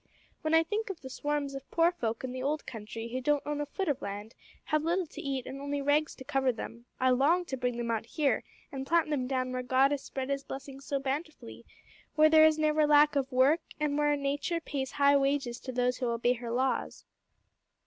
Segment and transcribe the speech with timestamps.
[0.41, 3.43] "When I think of the swarms of poor folk in the old country who don't
[3.45, 6.85] own a foot of land, have little to eat and only rags to cover them,
[6.99, 10.29] I long to bring them out here and plant them down where God has spread
[10.31, 11.67] His blessings so bountifully,
[12.15, 15.97] where there is never lack of work, and where Nature pays high wages to those
[15.97, 17.05] who obey her laws."